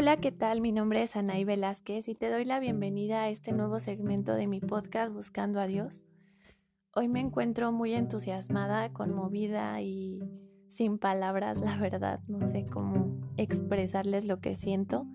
[0.00, 0.62] Hola, ¿qué tal?
[0.62, 4.46] Mi nombre es Anaí Velázquez y te doy la bienvenida a este nuevo segmento de
[4.46, 6.06] mi podcast Buscando a Dios.
[6.94, 10.22] Hoy me encuentro muy entusiasmada, conmovida y
[10.68, 15.06] sin palabras, la verdad, no sé cómo expresarles lo que siento.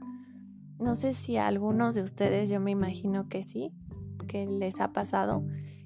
[0.77, 3.73] No sé si a algunos de ustedes, yo me imagino que sí,
[4.27, 5.43] que les ha pasado,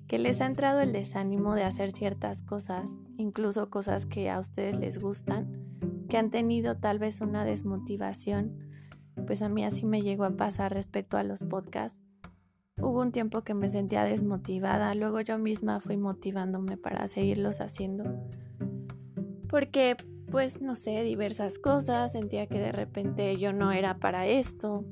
[0.10, 4.78] que les ha entrado el desánimo de hacer ciertas cosas, incluso cosas que a ustedes
[4.78, 5.48] les gustan,
[6.10, 8.68] que han tenido tal vez una desmotivación
[9.30, 12.02] pues a mí así me llegó a pasar respecto a los podcasts.
[12.82, 18.06] Hubo un tiempo que me sentía desmotivada, luego yo misma fui motivándome para seguirlos haciendo.
[19.48, 19.96] Porque,
[20.32, 24.84] pues, no sé, diversas cosas, sentía que de repente yo no era para esto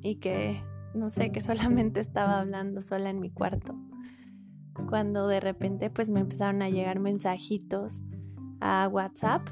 [0.00, 0.62] y que,
[0.94, 3.74] no sé, que solamente estaba hablando sola en mi cuarto.
[4.88, 8.04] Cuando de repente, pues, me empezaron a llegar mensajitos
[8.60, 9.42] a WhatsApp,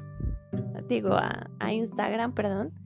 [0.87, 2.78] digo, a, Instagram, perdón,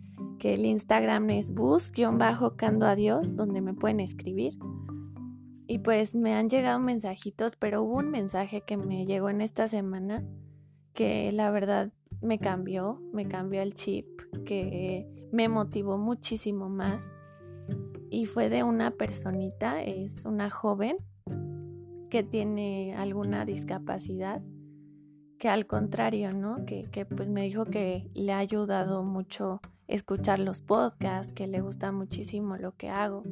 [0.43, 4.59] que el Instagram es bus-cando a Dios, donde me pueden escribir.
[5.67, 9.69] Y pues me han llegado mensajitos, pero hubo un mensaje que me llegó en esta
[9.69, 10.21] semana
[10.91, 14.05] que la verdad me cambió, me cambió el chip,
[14.45, 17.13] que me motivó muchísimo más.
[18.09, 20.97] Y fue de una personita, es una joven
[22.09, 24.41] que tiene alguna discapacidad,
[25.39, 26.65] que al contrario, ¿no?
[26.65, 31.61] Que, que pues me dijo que le ha ayudado mucho escuchar los podcasts, que le
[31.61, 33.23] gusta muchísimo lo que hago.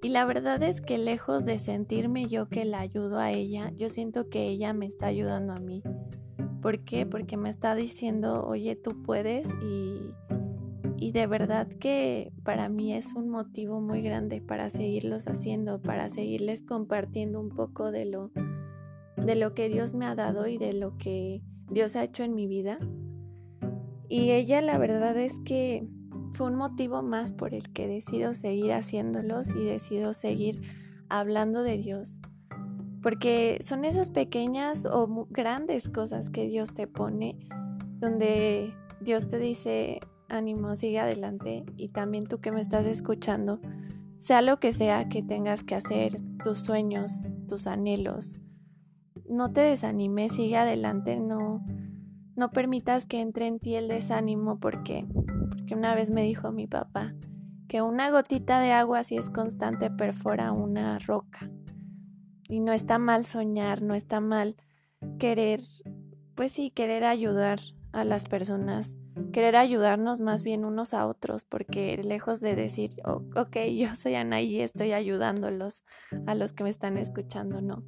[0.00, 3.88] Y la verdad es que lejos de sentirme yo que la ayudo a ella, yo
[3.88, 5.82] siento que ella me está ayudando a mí.
[6.62, 7.04] ¿Por qué?
[7.04, 10.14] Porque me está diciendo, oye, tú puedes y,
[10.96, 16.08] y de verdad que para mí es un motivo muy grande para seguirlos haciendo, para
[16.08, 18.30] seguirles compartiendo un poco de lo,
[19.16, 22.34] de lo que Dios me ha dado y de lo que Dios ha hecho en
[22.34, 22.78] mi vida.
[24.08, 25.86] Y ella la verdad es que
[26.32, 30.62] fue un motivo más por el que decido seguir haciéndolos y decido seguir
[31.08, 32.20] hablando de Dios.
[33.02, 37.38] Porque son esas pequeñas o grandes cosas que Dios te pone,
[38.00, 41.64] donde Dios te dice, ánimo, sigue adelante.
[41.76, 43.60] Y también tú que me estás escuchando,
[44.18, 48.40] sea lo que sea que tengas que hacer, tus sueños, tus anhelos,
[49.28, 51.64] no te desanimes, sigue adelante, no,
[52.38, 55.04] no permitas que entre en ti el desánimo porque,
[55.48, 57.12] porque una vez me dijo mi papá
[57.68, 61.50] que una gotita de agua si es constante perfora una roca.
[62.48, 64.56] Y no está mal soñar, no está mal
[65.18, 65.60] querer,
[66.34, 67.60] pues sí, querer ayudar
[67.92, 68.96] a las personas,
[69.32, 74.40] querer ayudarnos más bien unos a otros, porque lejos de decir, ok, yo soy Ana
[74.40, 75.84] y estoy ayudándolos
[76.26, 77.84] a los que me están escuchando, no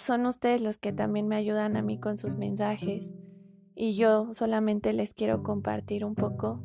[0.00, 3.14] son ustedes los que también me ayudan a mí con sus mensajes
[3.74, 6.62] y yo solamente les quiero compartir un poco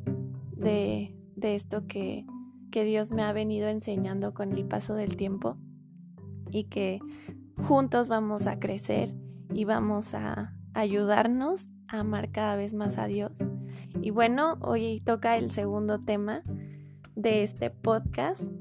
[0.52, 2.26] de, esto que,
[2.72, 5.56] que Dios me ha venido enseñando con el paso del tiempo
[6.50, 7.00] y que
[7.58, 9.14] juntos vamos a crecer
[9.54, 13.50] y vamos a ayudarnos a amar cada vez más a Dios.
[14.02, 16.44] Y bueno, hoy toca el segundo tema
[17.16, 18.52] de este podcast,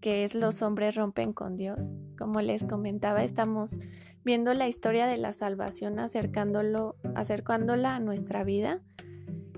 [0.00, 1.96] que es los hombres rompen con Dios.
[2.18, 3.78] Como les comentaba, estamos
[4.24, 8.80] viendo la historia de la salvación acercándolo, acercándola a nuestra vida.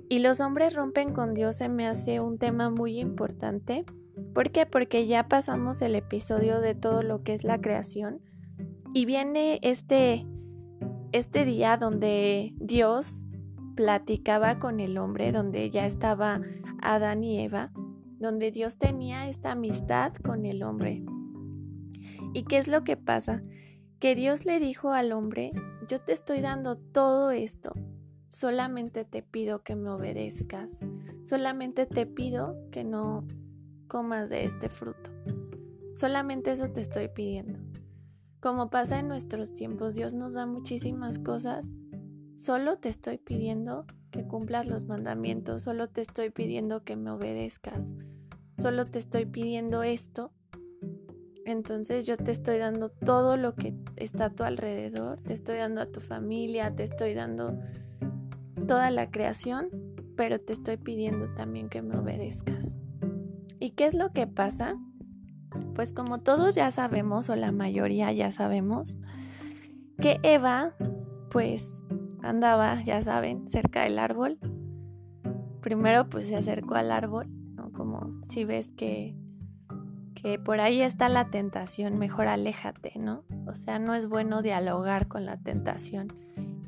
[0.08, 3.82] Y los hombres rompen con Dios se me hace un tema muy importante.
[4.34, 4.66] ¿Por qué?
[4.66, 8.20] Porque ya pasamos el episodio de todo lo que es la creación
[8.94, 10.24] y viene este,
[11.12, 13.26] este día donde Dios
[13.74, 16.41] platicaba con el hombre, donde ya estaba
[16.80, 17.72] Adán y Eva,
[18.19, 21.03] donde Dios tenía esta amistad con el hombre.
[22.32, 23.42] ¿Y qué es lo que pasa?
[24.04, 25.50] Que Dios le dijo al hombre,
[25.88, 27.72] yo te estoy dando todo esto,
[28.28, 30.84] solamente te pido que me obedezcas,
[31.22, 33.26] solamente te pido que no
[33.88, 35.10] comas de este fruto,
[35.94, 37.59] solamente eso te estoy pidiendo.
[38.41, 41.74] Como pasa en nuestros tiempos, Dios nos da muchísimas cosas,
[42.34, 47.95] solo te estoy pidiendo que cumplas los mandamientos, solo te estoy pidiendo que me obedezcas,
[48.59, 50.30] solo te estoy pidiendo esto
[51.44, 55.80] entonces yo te estoy dando todo lo que está a tu alrededor, te estoy dando
[55.80, 57.58] a tu familia, te estoy dando
[58.66, 59.68] toda la creación,
[60.16, 62.78] pero te estoy pidiendo también que me obedezcas.
[63.60, 64.76] ¿Y qué es lo que pasa?
[65.74, 68.98] Pues como todos ya sabemos, o la mayoría ya sabemos,
[70.00, 70.74] que Eva,
[71.30, 71.82] pues
[72.22, 74.38] andaba, ya saben, cerca del árbol.
[75.60, 77.72] Primero pues se acercó al árbol, ¿no?
[77.72, 79.16] Como si ves que
[80.44, 83.24] por ahí está la tentación, mejor aléjate, ¿no?
[83.47, 86.09] O sea, no es bueno dialogar con la tentación.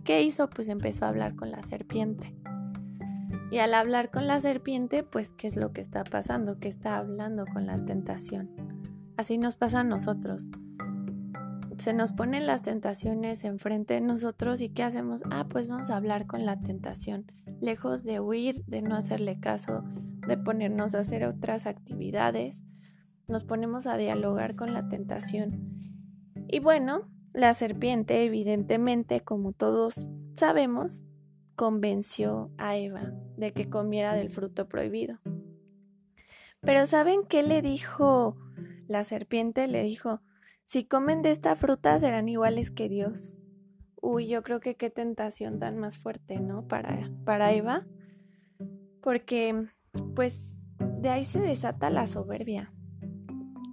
[0.05, 0.50] ¿Qué hizo?
[0.50, 2.35] Pues empezó a hablar con la serpiente.
[3.50, 6.58] Y al hablar con la serpiente, pues, ¿qué es lo que está pasando?
[6.58, 8.50] ¿Qué está hablando con la tentación?
[9.17, 10.50] Así nos pasa a nosotros.
[11.79, 15.23] Se nos ponen las tentaciones enfrente de nosotros y ¿qué hacemos?
[15.31, 17.25] Ah, pues vamos a hablar con la tentación.
[17.61, 19.82] Lejos de huir, de no hacerle caso,
[20.26, 22.67] de ponernos a hacer otras actividades,
[23.28, 25.76] nos ponemos a dialogar con la tentación.
[26.49, 31.05] Y bueno, la serpiente, evidentemente, como todos sabemos,
[31.55, 35.19] convenció a Eva de que comiera del fruto prohibido.
[36.61, 38.37] Pero ¿saben qué le dijo
[38.88, 39.67] la serpiente?
[39.67, 40.20] Le dijo,
[40.64, 43.38] si comen de esta fruta serán iguales que Dios.
[44.00, 46.67] Uy, yo creo que qué tentación tan más fuerte, ¿no?
[46.67, 47.87] Para, para Eva.
[49.00, 49.69] Porque,
[50.14, 52.73] pues, de ahí se desata la soberbia.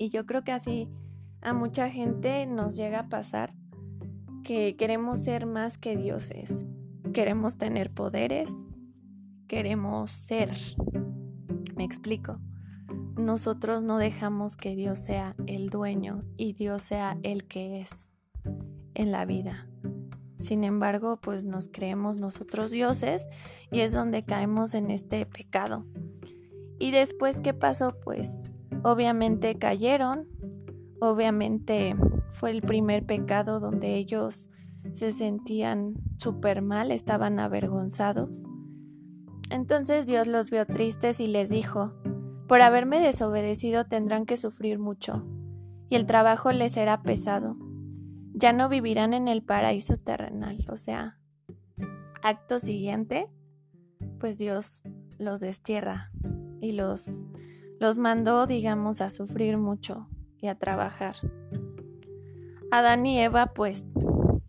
[0.04, 0.90] Y yo creo que así
[1.42, 3.54] a mucha gente nos llega a pasar
[4.44, 6.66] que queremos ser más que dioses
[7.14, 8.66] Queremos tener poderes,
[9.48, 10.50] queremos ser.
[11.78, 12.40] Me explico.
[13.16, 18.12] Nosotros no dejamos que Dios sea el dueño y Dios sea el que es
[18.96, 19.70] en la vida.
[20.38, 23.30] Sin embargo, pues nos creemos nosotros dioses
[23.72, 25.86] y es donde caemos en este pecado.
[26.78, 27.96] Y después, ¿qué pasó?
[28.04, 28.50] Pues
[28.84, 30.28] obviamente cayeron,
[31.02, 31.96] obviamente
[32.30, 34.50] fue el primer pecado donde ellos
[34.92, 38.48] se sentían súper mal, estaban avergonzados.
[39.50, 41.94] Entonces Dios los vio tristes y les dijo,
[42.48, 45.26] por haberme desobedecido tendrán que sufrir mucho,
[45.90, 47.58] y el trabajo les será pesado.
[48.34, 51.20] Ya no vivirán en el paraíso terrenal, o sea,
[52.24, 53.28] acto siguiente,
[54.20, 54.84] pues Dios
[55.20, 56.12] los destierra
[56.62, 57.28] y los,
[57.84, 60.08] los mandó, digamos, a sufrir mucho
[60.40, 61.18] y a trabajar.
[62.72, 63.88] Adán y Eva, pues,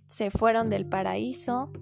[0.06, 1.72] se fueron del paraíso.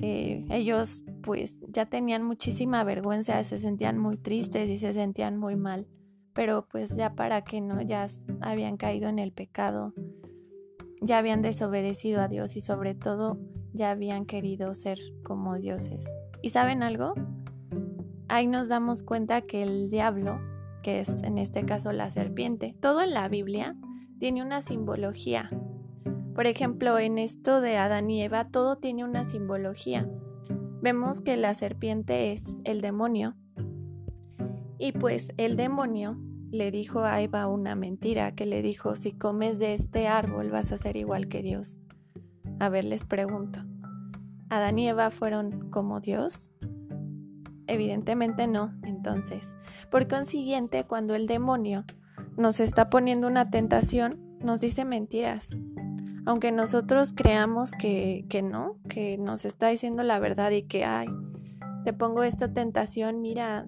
[0.00, 5.56] Eh, ellos pues ya tenían muchísima vergüenza, se sentían muy tristes y se sentían muy
[5.56, 5.86] mal,
[6.32, 8.06] pero pues ya para que no, ya
[8.40, 9.92] habían caído en el pecado,
[11.02, 13.38] ya habían desobedecido a Dios y sobre todo
[13.74, 16.16] ya habían querido ser como dioses.
[16.40, 17.12] ¿Y saben algo?
[18.28, 20.40] Ahí nos damos cuenta que el diablo,
[20.82, 23.76] que es en este caso la serpiente, todo en la Biblia
[24.18, 25.50] tiene una simbología
[26.34, 30.08] por ejemplo, en esto de Adán y Eva todo tiene una simbología.
[30.80, 33.36] Vemos que la serpiente es el demonio.
[34.78, 36.18] Y pues el demonio
[36.50, 40.72] le dijo a Eva una mentira, que le dijo, si comes de este árbol vas
[40.72, 41.80] a ser igual que Dios.
[42.58, 43.60] A ver, les pregunto,
[44.48, 46.52] ¿Adán y Eva fueron como Dios?
[47.72, 49.56] Evidentemente no, entonces.
[49.90, 51.86] Por consiguiente, cuando el demonio
[52.36, 55.56] nos está poniendo una tentación, nos dice mentiras,
[56.26, 61.08] aunque nosotros creamos que, que no, que nos está diciendo la verdad y que, ay,
[61.82, 63.66] te pongo esta tentación, mira,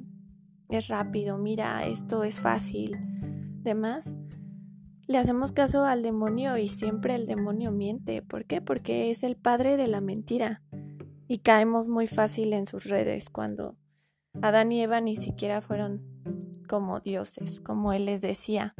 [0.69, 2.99] es rápido, mira, esto es fácil,
[3.63, 4.19] demás,
[5.07, 8.21] le hacemos caso al demonio y siempre el demonio miente.
[8.21, 8.61] ¿Por qué?
[8.61, 10.61] Porque es el padre de la mentira
[11.27, 13.79] y caemos muy fácil en sus redes cuando
[14.43, 16.03] Adán y Eva ni siquiera fueron
[16.69, 18.75] como dioses, como él les decía.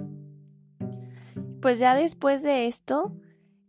[1.61, 3.17] Pues ya después de esto,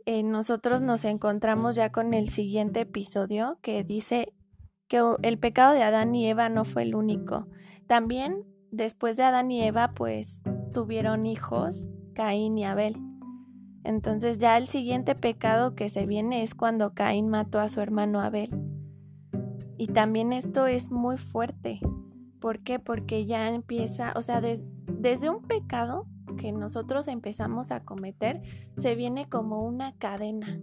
[0.06, 4.34] eh, nosotros nos encontramos ya con el siguiente episodio que dice
[4.88, 7.48] que el pecado de Adán y Eva no fue el único.
[7.88, 12.98] También después de Adán y Eva pues tuvieron hijos, Caín y Abel.
[13.84, 18.20] Entonces ya el siguiente pecado que se viene es cuando Caín mató a su hermano
[18.20, 18.50] Abel.
[19.77, 21.79] Y también esto es muy fuerte.
[22.39, 22.79] ¿Por qué?
[22.79, 26.05] Porque ya empieza, o sea, desde un pecado
[26.38, 28.41] que nosotros empezamos a cometer
[28.75, 30.60] se viene como una cadena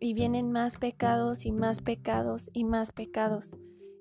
[0.00, 3.56] y vienen más pecados y más pecados y más pecados.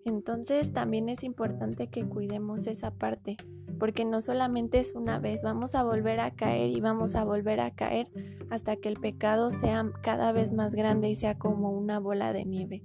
[0.05, 3.35] Entonces también es importante que cuidemos esa parte,
[3.79, 7.59] porque no solamente es una vez, vamos a volver a caer y vamos a volver
[7.59, 8.09] a caer
[8.49, 12.45] hasta que el pecado sea cada vez más grande y sea como una bola de
[12.45, 12.81] nieve.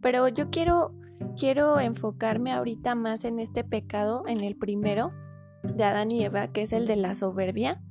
[0.00, 0.94] Pero yo quiero
[1.36, 5.12] quiero enfocarme ahorita más en este pecado, en el primero,
[5.62, 7.82] de Adán y Eva, que es el de la soberbia,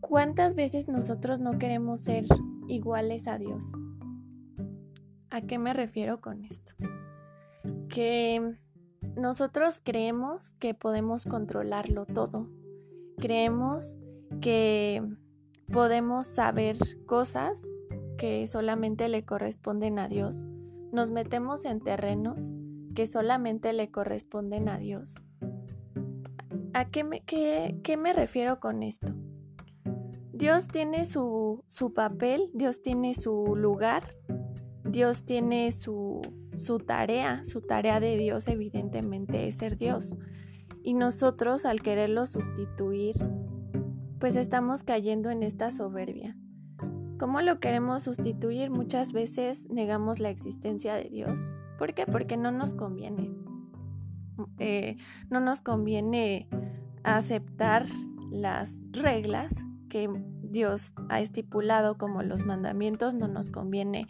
[0.00, 2.24] ¿cuántas veces nosotros no queremos ser
[2.66, 3.72] iguales a Dios?
[5.30, 6.72] ¿A qué me refiero con esto?
[7.88, 8.56] Que
[9.16, 12.48] nosotros creemos que podemos controlarlo todo.
[13.18, 13.98] Creemos
[14.40, 15.02] que
[15.70, 16.76] podemos saber
[17.06, 17.70] cosas
[18.16, 20.46] que solamente le corresponden a Dios.
[20.92, 22.54] Nos metemos en terrenos
[22.94, 25.22] que solamente le corresponden a Dios.
[26.72, 29.12] ¿A qué me, qué, me refiero con esto?
[30.32, 34.04] Dios tiene su, su, papel, Dios tiene su lugar,
[34.84, 36.20] Dios tiene su,
[36.54, 40.16] su tarea, su tarea de Dios evidentemente es ser Dios.
[40.82, 43.14] Y nosotros al quererlo sustituir,
[44.18, 46.36] pues estamos cayendo en esta soberbia.
[47.18, 48.70] ¿Cómo lo queremos sustituir?
[48.70, 51.52] Muchas veces negamos la existencia de Dios.
[51.78, 52.06] ¿Por qué?
[52.06, 53.32] Porque no nos conviene.
[54.58, 54.96] Eh,
[55.30, 56.48] no nos conviene
[57.02, 57.84] aceptar
[58.30, 60.08] las reglas que
[60.42, 64.06] Dios ha estipulado como los mandamientos, no nos conviene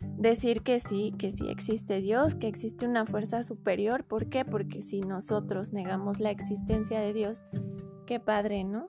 [0.00, 4.04] decir que sí, que sí existe Dios, que existe una fuerza superior.
[4.04, 4.44] ¿Por qué?
[4.44, 7.44] Porque si nosotros negamos la existencia de Dios,
[8.06, 8.86] qué padre, ¿no?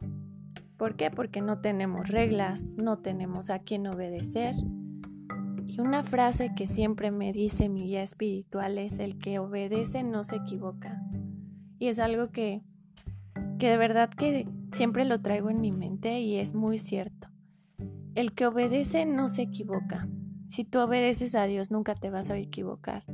[0.83, 1.09] ¿Por qué?
[1.11, 4.53] Porque no tenemos reglas, no tenemos a quién obedecer.
[5.65, 10.25] Y una frase que siempre me dice mi guía espiritual es el que obedece no
[10.25, 11.01] se equivoca.
[11.79, 12.63] Y es algo que,
[13.59, 17.29] que de verdad que siempre lo traigo en mi mente y es muy cierto.
[18.13, 20.09] El que obedece no se equivoca.
[20.49, 23.05] Si tú obedeces a Dios nunca te vas a equivocar.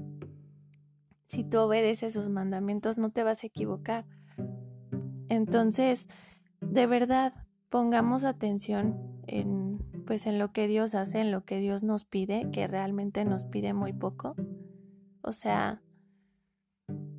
[1.26, 4.08] Si tú obedeces sus mandamientos no te vas a equivocar.
[5.30, 6.10] Entonces,
[6.62, 7.36] de verdad,
[7.70, 12.50] pongamos atención en pues en lo que Dios hace, en lo que Dios nos pide,
[12.52, 14.36] que realmente nos pide muy poco.
[15.22, 15.84] O sea,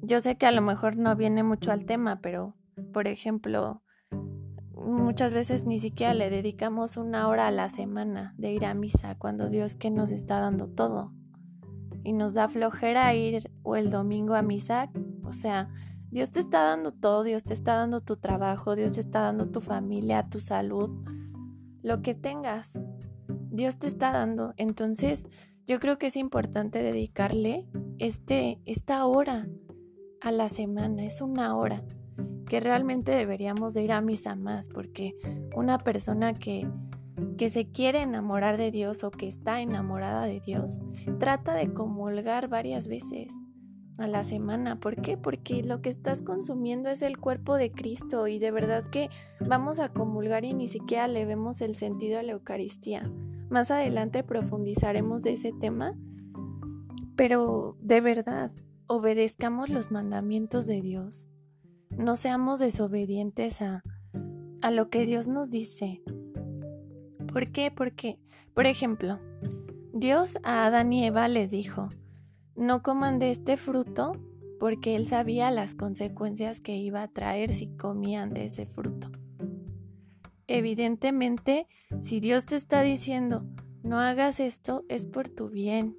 [0.03, 2.57] yo sé que a lo mejor no viene mucho al tema, pero
[2.93, 3.85] por ejemplo,
[4.75, 9.15] muchas veces ni siquiera le dedicamos una hora a la semana de ir a misa
[9.17, 11.13] cuando Dios que nos está dando todo
[12.03, 14.91] y nos da flojera ir o el domingo a misa,
[15.23, 15.69] o sea,
[16.11, 19.49] Dios te está dando todo, Dios te está dando tu trabajo, Dios te está dando
[19.49, 20.91] tu familia, tu salud,
[21.83, 22.85] lo que tengas.
[23.51, 24.53] Dios te está dando.
[24.57, 25.29] Entonces,
[25.69, 29.49] yo creo que es importante dedicarle este esta hora
[30.21, 31.85] a la semana, es una hora
[32.47, 35.17] que realmente deberíamos de ir a misa más, porque
[35.55, 36.69] una persona que,
[37.39, 40.81] que se quiere enamorar de Dios o que está enamorada de Dios,
[41.21, 43.33] trata de comulgar varias veces
[44.01, 44.81] a la semana.
[44.81, 45.17] ¿Por qué?
[45.17, 49.79] Porque lo que estás consumiendo es el cuerpo de Cristo y de verdad que vamos
[49.81, 53.03] a comulgar y ni siquiera le vemos el sentido a la Eucaristía.
[53.49, 55.97] Más adelante profundizaremos de ese tema,
[57.17, 58.53] pero de verdad,
[58.87, 61.29] obedezcamos los mandamientos de Dios.
[61.91, 63.83] No seamos desobedientes a,
[64.63, 66.03] a lo que Dios nos dice.
[67.33, 67.71] ¿Por qué?
[67.71, 68.19] Porque,
[68.55, 69.19] por ejemplo,
[69.93, 71.89] Dios a Adán y Eva les dijo,
[72.61, 74.13] no coman de este fruto
[74.61, 79.11] porque él sabía las consecuencias que iba a traer si comían de ese fruto.
[80.47, 81.65] Evidentemente,
[81.99, 83.47] si Dios te está diciendo,
[83.83, 85.97] no hagas esto, es por tu bien,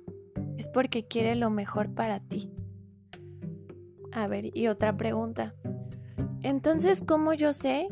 [0.57, 2.51] es porque quiere lo mejor para ti.
[4.11, 5.55] A ver, y otra pregunta.
[6.43, 7.87] Entonces, ¿cómo yo sé?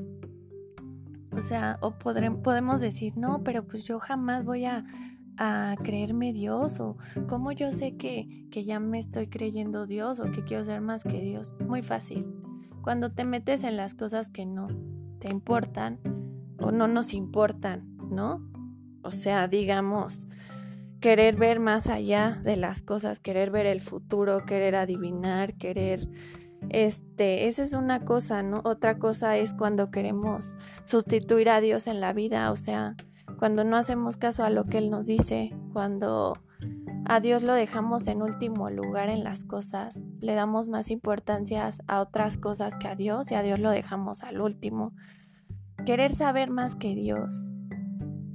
[1.32, 4.86] O sea, o podemos decir, no, pero pues yo jamás voy a,
[5.40, 10.30] a creerme Dios o cómo yo sé que, que ya me estoy creyendo Dios o
[10.32, 11.56] que quiero ser más que Dios.
[11.66, 12.28] Muy fácil.
[12.82, 14.68] Cuando te metes en las cosas que no
[15.20, 16.00] te importan
[16.60, 18.46] o no nos importan, ¿no?
[19.02, 20.28] O sea, digamos,
[21.00, 26.02] querer ver más allá de las cosas, querer ver el futuro, querer adivinar, querer
[26.70, 28.62] este, esa es una cosa, ¿no?
[28.66, 32.96] Otra cosa es cuando queremos sustituir a Dios en la vida, o sea,
[33.40, 36.38] cuando no hacemos caso a lo que Él nos dice, cuando
[37.06, 42.02] a Dios lo dejamos en último lugar en las cosas, le damos más importancia a
[42.02, 44.94] otras cosas que a Dios y a Dios lo dejamos al último.
[45.86, 47.54] Querer saber más que Dios,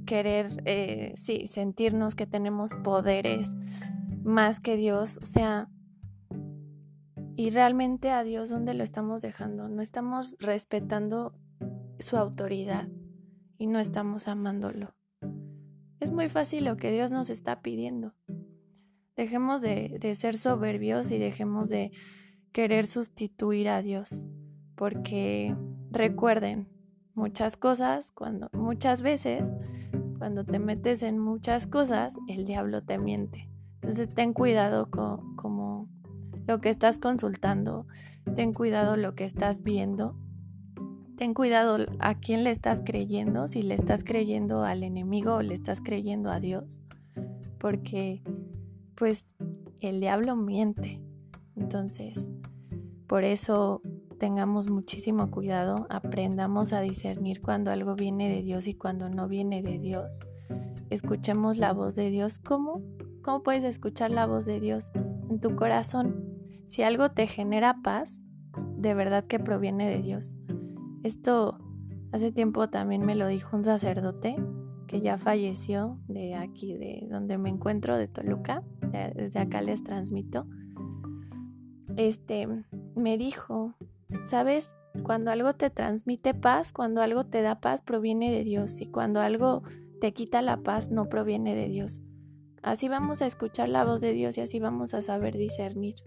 [0.07, 3.55] querer, eh, sí, sentirnos que tenemos poderes
[4.23, 5.69] más que Dios, o sea,
[7.35, 9.69] y realmente a Dios, ¿dónde lo estamos dejando?
[9.69, 11.35] No estamos respetando
[11.99, 12.87] su autoridad
[13.57, 14.95] y no estamos amándolo.
[15.99, 18.13] Es muy fácil lo que Dios nos está pidiendo.
[19.15, 21.91] Dejemos de, de ser soberbios y dejemos de
[22.51, 24.27] querer sustituir a Dios.
[24.75, 25.55] Porque
[25.89, 26.67] recuerden,
[27.15, 29.55] muchas cosas, cuando, muchas veces,
[30.17, 33.49] cuando te metes en muchas cosas, el diablo te miente.
[33.75, 35.89] Entonces ten cuidado con, como
[36.45, 37.87] lo que estás consultando,
[38.35, 40.17] ten cuidado lo que estás viendo,
[41.15, 45.53] ten cuidado a quién le estás creyendo, si le estás creyendo al enemigo o le
[45.53, 46.81] estás creyendo a Dios,
[47.57, 48.21] porque
[48.95, 49.35] pues
[49.79, 51.01] el diablo miente.
[51.55, 52.33] Entonces,
[53.07, 53.81] por eso
[54.19, 59.61] tengamos muchísimo cuidado, aprendamos a discernir cuando algo viene de Dios y cuando no viene
[59.61, 60.25] de Dios.
[60.89, 62.39] Escuchemos la voz de Dios.
[62.39, 62.81] ¿Cómo?
[63.23, 64.91] ¿Cómo puedes escuchar la voz de Dios?
[65.29, 66.23] En tu corazón.
[66.65, 68.21] Si algo te genera paz,
[68.77, 70.37] de verdad que proviene de Dios.
[71.05, 71.59] Esto
[72.11, 74.37] hace tiempo también me lo dijo un sacerdote
[74.87, 78.63] que ya falleció de aquí, de donde me encuentro, de Toluca,
[79.13, 80.47] desde acá les transmito,
[81.95, 82.47] este,
[82.95, 83.75] me dijo,
[84.23, 84.77] ¿sabes?
[85.03, 88.81] Cuando algo te transmite paz, cuando algo te da paz, proviene de Dios.
[88.81, 89.61] Y cuando algo
[90.01, 92.01] te quita la paz, no proviene de Dios.
[92.63, 95.97] Así vamos a escuchar la voz de Dios y así vamos a saber discernir.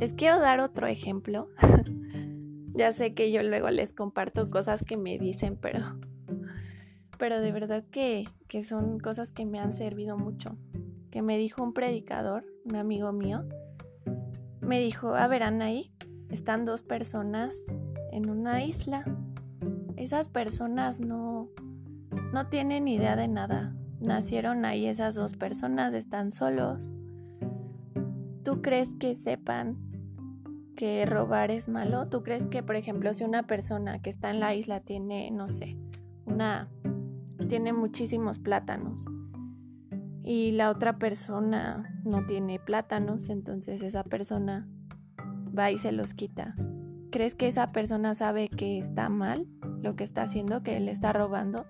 [0.00, 1.50] Les quiero dar otro ejemplo.
[2.74, 5.80] ya sé que yo luego les comparto cosas que me dicen, pero,
[7.18, 10.56] pero de verdad que, que son cosas que me han servido mucho.
[11.10, 13.44] Que me dijo un predicador, un amigo mío,
[14.60, 15.92] me dijo, a ver, Anaí,
[16.30, 17.66] están dos personas
[18.10, 19.04] en una isla.
[19.96, 21.50] Esas personas no,
[22.32, 23.76] no tienen idea de nada.
[24.00, 26.94] Nacieron ahí esas dos personas, están solos.
[28.42, 29.91] ¿Tú crees que sepan
[30.82, 32.08] que robar es malo?
[32.08, 35.46] ¿Tú crees que, por ejemplo, si una persona que está en la isla tiene, no
[35.46, 35.76] sé,
[36.26, 36.68] una
[37.48, 39.06] tiene muchísimos plátanos
[40.24, 44.68] y la otra persona no tiene plátanos, entonces esa persona
[45.56, 46.56] va y se los quita.
[47.12, 49.46] ¿Crees que esa persona sabe que está mal
[49.82, 51.64] lo que está haciendo, que le está robando?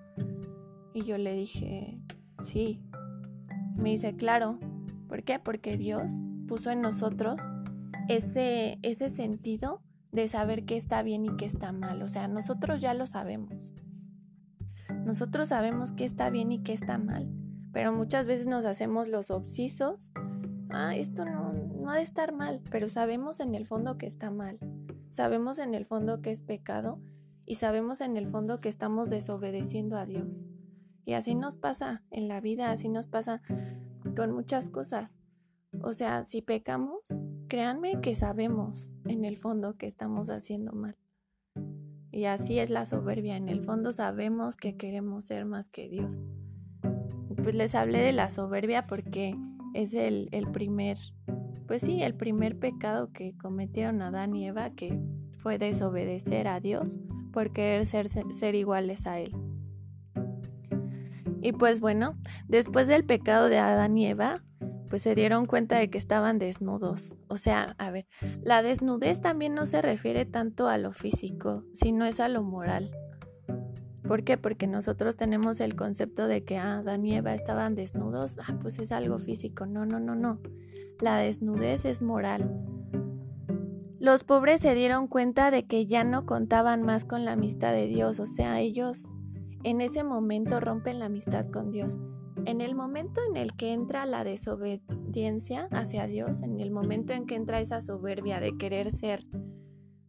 [0.91, 2.01] Y yo le dije,
[2.39, 2.81] sí.
[3.75, 4.57] Me dice, claro.
[5.07, 5.37] ¿Por qué?
[5.37, 7.53] Porque Dios puso en nosotros
[8.07, 9.81] ese, ese sentido
[10.11, 12.01] de saber qué está bien y qué está mal.
[12.03, 13.73] O sea, nosotros ya lo sabemos.
[15.05, 17.29] Nosotros sabemos qué está bien y qué está mal,
[17.73, 20.13] pero muchas veces nos hacemos los obsisos.
[20.69, 24.31] Ah, esto no, no ha de estar mal, pero sabemos en el fondo que está
[24.31, 24.59] mal.
[25.09, 26.99] Sabemos en el fondo que es pecado
[27.45, 30.45] y sabemos en el fondo que estamos desobedeciendo a Dios.
[31.05, 33.41] Y así nos pasa en la vida, así nos pasa
[34.15, 35.17] con muchas cosas.
[35.81, 40.97] O sea, si pecamos, créanme que sabemos en el fondo que estamos haciendo mal.
[42.11, 43.37] Y así es la soberbia.
[43.37, 46.21] En el fondo sabemos que queremos ser más que Dios.
[47.41, 49.35] Pues les hablé de la soberbia porque
[49.73, 50.97] es el, primer
[51.67, 54.99] pues sí, el primer pecado que cometieron Adán y Eva, que
[55.37, 56.99] fue desobedecer a Dios
[57.31, 59.35] por querer ser, ser iguales a Él.
[61.41, 62.13] Y pues bueno,
[62.47, 64.43] después del pecado de Adán y Eva,
[64.93, 67.15] pues se dieron cuenta de que estaban desnudos.
[67.27, 68.05] O sea, a ver,
[68.43, 72.91] la desnudez también no se refiere tanto a lo físico, sino es a lo moral.
[74.07, 74.37] ¿Por qué?
[74.37, 78.77] Porque nosotros tenemos el concepto de que ah, Adán y Eva estaban desnudos, ah, pues
[78.77, 79.65] es algo físico.
[79.65, 80.39] No, no, no, no.
[81.01, 82.55] La desnudez es moral.
[83.97, 87.87] Los pobres se dieron cuenta de que ya no contaban más con la amistad de
[87.87, 89.17] Dios, o sea, ellos
[89.63, 91.99] en ese momento rompen la amistad con Dios.
[92.45, 97.25] En el momento en el que entra la desobediencia hacia Dios, en el momento en
[97.25, 99.25] que entra esa soberbia de querer ser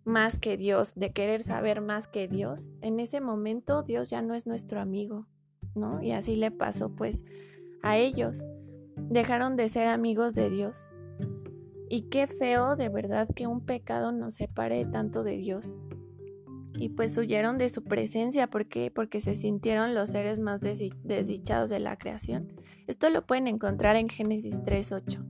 [0.04, 4.34] más que Dios, de querer saber más que Dios, en ese momento Dios ya no
[4.34, 5.26] es nuestro amigo,
[5.74, 6.02] ¿no?
[6.02, 7.24] Y así le pasó pues
[7.82, 8.48] a ellos.
[8.96, 10.92] Dejaron de ser amigos de Dios.
[11.88, 15.78] Y qué feo de verdad que un pecado nos separe tanto de Dios.
[16.76, 21.78] Y pues huyeron de su presencia porque porque se sintieron los seres más desdichados de
[21.78, 22.52] la creación.
[22.86, 25.24] Esto lo pueden encontrar en Génesis 3:8.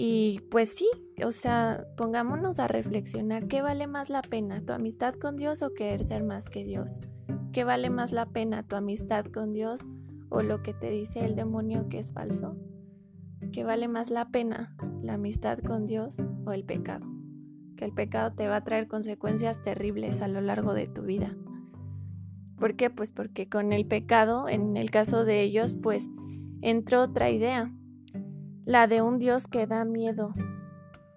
[0.00, 0.88] Y pues sí,
[1.24, 5.74] o sea, pongámonos a reflexionar, ¿qué vale más la pena, tu amistad con Dios o
[5.74, 7.00] querer ser más que Dios?
[7.52, 9.88] ¿Qué vale más la pena, tu amistad con Dios
[10.28, 12.56] o lo que te dice el demonio que es falso?
[13.52, 17.07] ¿Qué vale más la pena, la amistad con Dios o el pecado?
[17.78, 21.34] Que el pecado te va a traer consecuencias terribles a lo largo de tu vida.
[22.58, 22.90] ¿Por qué?
[22.90, 26.10] Pues porque con el pecado, en el caso de ellos, pues
[26.60, 27.72] entró otra idea
[28.68, 30.34] la de un Dios que da miedo.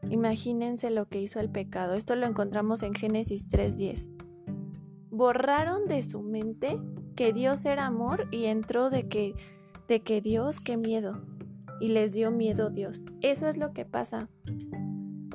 [0.10, 1.96] Imagínense lo que hizo el pecado.
[1.96, 4.14] Esto lo encontramos en Génesis 3.10.
[5.10, 6.80] Borraron de su mente
[7.18, 9.36] que Dios era amor y entró de que,
[9.90, 11.26] de que Dios, qué miedo.
[11.82, 13.06] Y les dio miedo Dios.
[13.20, 14.30] Eso es lo que pasa.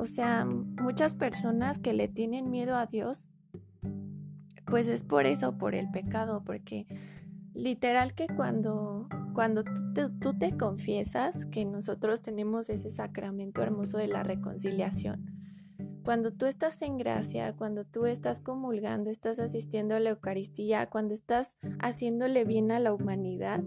[0.00, 0.48] O sea,
[0.86, 3.28] muchas personas que le tienen miedo a Dios,
[4.66, 6.86] pues es por eso, por el pecado, porque
[7.54, 14.22] literal que cuando cuando tú te, confiesas que nosotros tenemos ese sacramento hermoso de la
[14.22, 15.26] reconciliación,
[16.04, 21.14] cuando tú estás en gracia, cuando tú estás comulgando, estás asistiendo a la Eucaristía, cuando
[21.14, 23.60] estás haciéndole bien a la humanidad,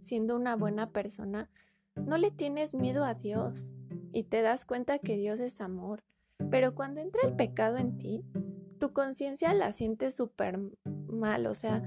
[0.00, 1.48] siendo una buena persona,
[1.96, 3.72] no le tienes miedo a Dios
[4.12, 6.04] y te das cuenta que Dios es amor.
[6.50, 8.24] Pero cuando entra el pecado en ti,
[8.78, 10.58] tu conciencia la sientes súper
[11.08, 11.82] mal, o sea,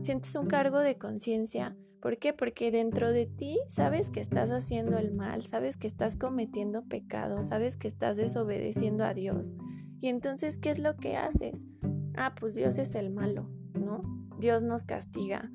[0.00, 2.32] sientes un cargo de conciencia ¿Por qué?
[2.32, 7.42] Porque dentro de ti sabes que estás haciendo el mal, sabes que estás cometiendo pecado,
[7.42, 9.54] sabes que estás desobedeciendo a Dios.
[10.00, 11.68] Y entonces, ¿qué es lo que haces?
[12.16, 14.00] Ah, pues Dios es el malo, ¿no?
[14.38, 15.50] Dios nos castiga.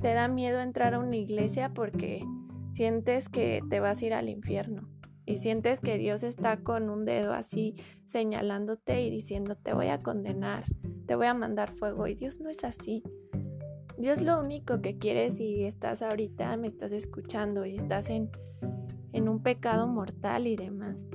[0.00, 2.24] Te da miedo entrar a una iglesia porque
[2.72, 4.93] sientes que te vas a ir al infierno
[5.26, 7.74] y sientes que Dios está con un dedo así
[8.06, 10.64] señalándote y diciendo te voy a condenar,
[11.06, 13.02] te voy a mandar fuego y Dios no es así.
[13.96, 18.30] Dios lo único que quiere si estás ahorita, me estás escuchando y estás en,
[19.12, 21.06] en un pecado mortal y demás.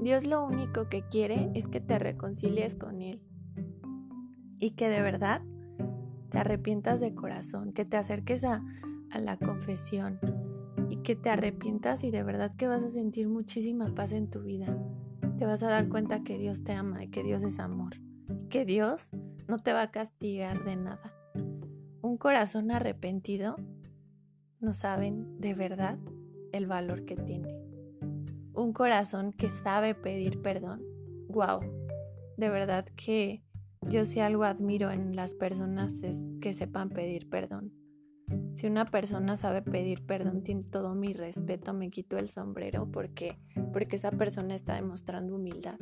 [0.00, 3.20] Dios lo único que quiere es que te reconcilies con Él
[4.58, 5.42] y que de verdad
[6.30, 8.64] te arrepientas de corazón, que te acerques a,
[9.10, 10.18] a la confesión
[11.02, 14.78] que te arrepientas y de verdad que vas a sentir muchísima paz en tu vida.
[15.38, 17.96] Te vas a dar cuenta que Dios te ama y que Dios es amor
[18.52, 19.12] que Dios
[19.48, 21.14] no te va a castigar de nada.
[22.02, 23.56] Un corazón arrepentido
[24.60, 25.98] no saben de verdad
[26.52, 27.56] el valor que tiene.
[28.52, 30.82] Un corazón que sabe pedir perdón.
[31.28, 31.60] Wow.
[32.36, 33.42] De verdad que
[33.88, 37.72] yo si algo admiro en las personas es que sepan pedir perdón.
[38.54, 43.38] Si una persona sabe pedir perdón, tiene todo mi respeto, me quito el sombrero porque,
[43.72, 45.78] porque esa persona está demostrando humildad.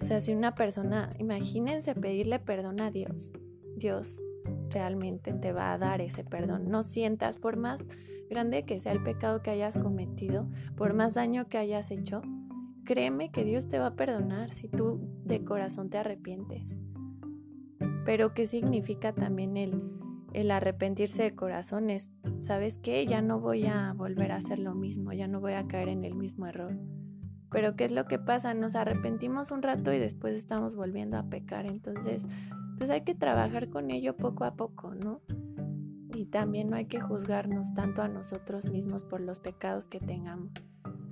[0.00, 3.32] O sea, si una persona, imagínense pedirle perdón a Dios,
[3.76, 4.22] Dios
[4.70, 6.68] realmente te va a dar ese perdón.
[6.68, 7.88] No sientas, por más
[8.28, 12.22] grande que sea el pecado que hayas cometido, por más daño que hayas hecho,
[12.84, 16.80] créeme que Dios te va a perdonar si tú de corazón te arrepientes.
[18.04, 19.95] Pero ¿qué significa también el
[20.36, 22.12] el arrepentirse de corazones.
[22.40, 23.06] ¿Sabes qué?
[23.06, 26.04] Ya no voy a volver a hacer lo mismo, ya no voy a caer en
[26.04, 26.78] el mismo error.
[27.50, 28.52] Pero ¿qué es lo que pasa?
[28.52, 31.64] Nos arrepentimos un rato y después estamos volviendo a pecar.
[31.64, 32.28] Entonces,
[32.76, 35.22] pues hay que trabajar con ello poco a poco, ¿no?
[36.14, 40.50] Y también no hay que juzgarnos tanto a nosotros mismos por los pecados que tengamos.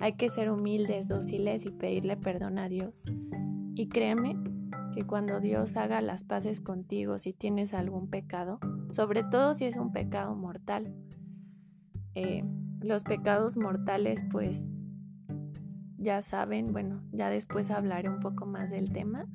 [0.00, 3.06] Hay que ser humildes, dóciles y pedirle perdón a Dios.
[3.74, 4.36] Y créeme
[4.94, 8.60] que cuando Dios haga las paces contigo si tienes algún pecado,
[8.94, 10.94] sobre todo si es un pecado mortal.
[12.14, 12.44] Eh,
[12.80, 14.70] los pecados mortales, pues
[15.98, 19.26] ya saben, bueno, ya después hablaré un poco más del tema,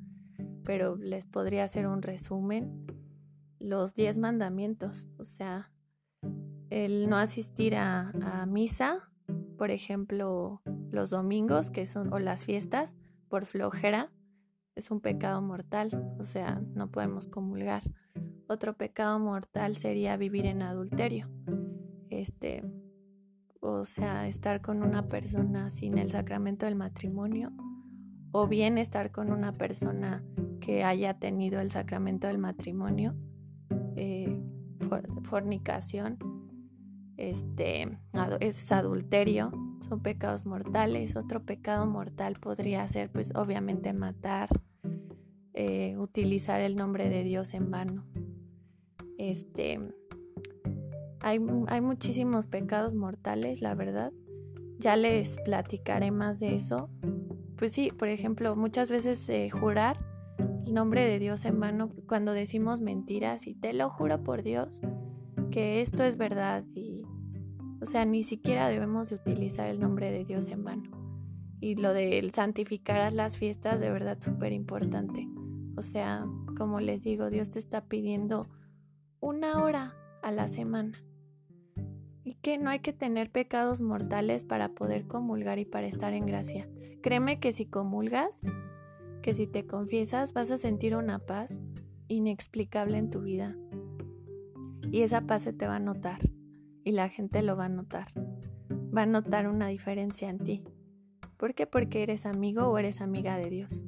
[0.63, 2.85] pero les podría hacer un resumen.
[3.59, 5.73] Los diez mandamientos, o sea,
[6.69, 9.09] el no asistir a, a misa,
[9.57, 12.95] por ejemplo, los domingos, que son, o las fiestas,
[13.27, 14.09] por flojera,
[14.75, 17.83] es un pecado mortal, o sea, no podemos comulgar.
[18.51, 21.29] Otro pecado mortal sería vivir en adulterio.
[22.09, 22.63] Este,
[23.59, 27.51] o sea, estar con una persona sin el sacramento del matrimonio
[28.31, 30.23] o bien estar con una persona
[30.61, 33.13] que haya tenido el sacramento del matrimonio,
[33.95, 34.41] eh,
[35.25, 36.17] fornicación,
[37.17, 37.99] este,
[38.39, 39.51] es adulterio,
[39.87, 41.15] son pecados mortales.
[41.15, 44.49] Otro pecado mortal podría ser, pues, obviamente matar,
[45.53, 48.05] eh, utilizar el nombre de Dios en vano.
[49.19, 49.79] Este,
[51.21, 54.11] hay, hay muchísimos pecados mortales, la verdad.
[54.79, 56.89] Ya les platicaré más de eso.
[57.55, 59.99] Pues sí, por ejemplo, muchas veces eh, jurar
[60.65, 64.81] el nombre de Dios en vano cuando decimos mentiras y te lo juro por Dios
[65.51, 67.03] que esto es verdad y
[67.81, 70.91] o sea, ni siquiera debemos de utilizar el nombre de Dios en vano.
[71.61, 75.27] Y lo de santificar las fiestas de verdad súper importante.
[75.77, 76.25] O sea,
[76.57, 78.41] como les digo, Dios te está pidiendo
[79.21, 81.03] una hora a la semana.
[82.23, 86.25] Y que no hay que tener pecados mortales para poder comulgar y para estar en
[86.25, 86.69] gracia.
[87.01, 88.43] Créeme que si comulgas,
[89.21, 91.61] que si te confiesas, vas a sentir una paz
[92.07, 93.55] inexplicable en tu vida.
[94.91, 96.19] Y esa paz se te va a notar.
[96.83, 98.07] Y la gente lo va a notar.
[98.95, 100.61] Va a notar una diferencia en ti.
[101.37, 101.67] ¿Por qué?
[101.67, 103.85] Porque eres amigo o eres amiga de Dios.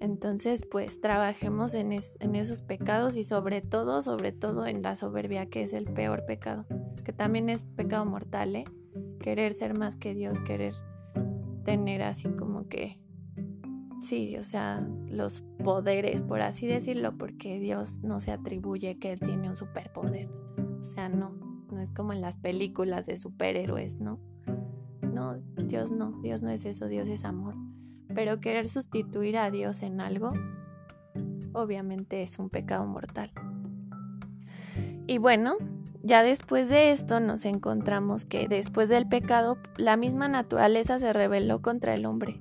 [0.00, 5.62] Entonces, pues trabajemos en, esos pecados y sobre todo, sobre todo en la soberbia, que
[5.62, 6.64] es el peor pecado,
[7.04, 8.64] que también es pecado mortal, ¿eh?
[9.20, 10.74] Querer ser más que Dios, querer
[11.64, 12.98] tener así como que,
[13.98, 19.20] sí, o sea, los poderes, por así decirlo, porque Dios no se atribuye que Él
[19.20, 20.30] tiene un superpoder.
[20.78, 21.32] O sea, no,
[21.70, 24.18] no es como en las películas de superhéroes, ¿no?
[25.02, 25.36] No,
[25.66, 27.54] Dios no, Dios no es eso, Dios es amor.
[28.14, 30.32] Pero querer sustituir a Dios en algo,
[31.52, 33.32] obviamente es un pecado mortal.
[35.06, 35.56] Y bueno,
[36.02, 41.62] ya después de esto nos encontramos que después del pecado la misma naturaleza se rebeló
[41.62, 42.40] contra el hombre.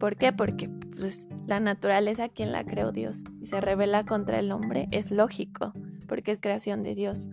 [0.00, 0.32] ¿Por qué?
[0.32, 5.10] Porque pues, la naturaleza, quien la creó Dios, y se revela contra el hombre, es
[5.10, 5.72] lógico,
[6.08, 7.30] porque es creación de Dios.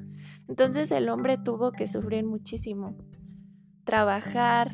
[0.47, 2.95] Entonces el hombre tuvo que sufrir muchísimo,
[3.85, 4.71] trabajar,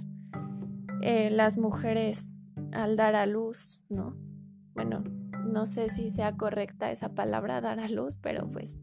[1.01, 2.34] eh, las mujeres
[2.75, 4.15] al dar a luz, ¿no?
[4.73, 5.03] Bueno,
[5.45, 8.79] no sé si sea correcta esa palabra dar a luz, pero pues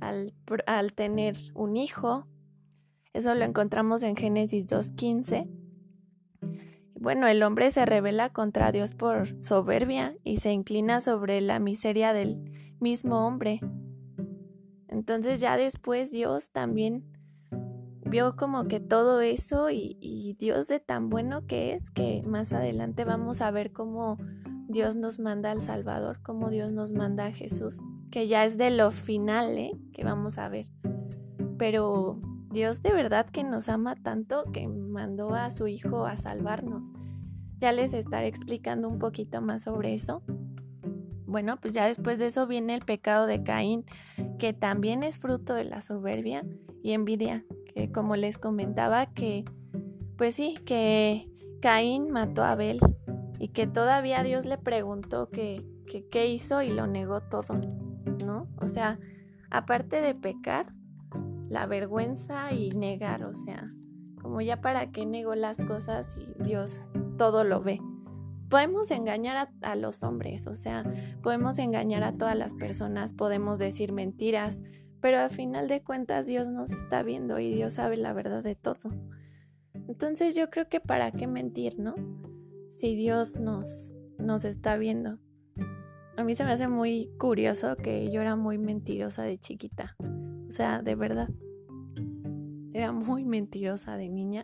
[0.00, 2.26] al, tener un hijo,
[3.12, 5.48] Eso lo encontramos en Génesis 2.15.
[6.94, 12.12] Bueno, el hombre se revela contra Dios por soberbia y se inclina sobre la miseria
[12.12, 13.60] del mismo hombre.
[14.88, 17.15] Entonces ya después Dios también
[18.16, 22.50] vio como que todo eso y, y, Dios de tan bueno que es que más
[22.50, 24.16] adelante vamos a ver cómo
[24.68, 28.70] Dios nos manda al Salvador, cómo Dios nos manda a Jesús, que ya es de
[28.70, 29.72] lo final, ¿eh?
[29.92, 30.64] que vamos a ver.
[31.58, 32.18] Pero
[32.50, 36.94] Dios de verdad que nos ama tanto que mandó a su Hijo a salvarnos.
[37.58, 40.22] Ya les estaré explicando un poquito más sobre eso.
[41.26, 43.84] Bueno, pues ya después de eso viene el pecado de Caín,
[44.38, 46.46] que también es fruto de la soberbia
[46.82, 47.44] y envidia,
[47.92, 49.44] como les comentaba que,
[50.16, 52.80] pues sí, que Caín mató a Abel
[53.38, 55.64] y que todavía Dios le preguntó que
[56.10, 57.54] qué hizo y lo negó todo,
[58.24, 58.48] ¿no?
[58.58, 58.98] O sea,
[59.50, 60.66] aparte de pecar,
[61.48, 63.72] la vergüenza y negar, o sea,
[64.20, 67.80] como ya para qué negó las cosas y Dios todo lo ve.
[68.48, 70.84] Podemos engañar a, los hombres, o sea,
[71.22, 74.62] podemos engañar a todas las personas, podemos decir mentiras,
[75.06, 78.56] pero al final de cuentas Dios nos está viendo y Dios sabe la verdad de
[78.56, 78.90] todo.
[79.86, 81.94] Entonces yo creo que para qué mentir, ¿no?
[82.68, 85.20] Si Dios nos, nos está viendo.
[86.16, 89.94] A mí se me hace muy curioso que yo era muy mentirosa de chiquita.
[90.00, 91.28] O sea, de verdad.
[92.72, 94.42] Era muy mentirosa de niña.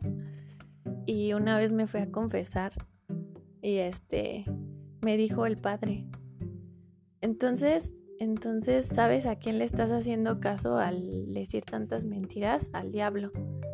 [1.06, 2.72] Y una vez me fui a confesar
[3.62, 4.44] y este
[5.00, 6.06] me dijo el padre.
[7.20, 12.70] Entonces, entonces, ¿sabes a quién le estás haciendo caso al decir tantas mentiras?
[12.72, 13.32] Al diablo.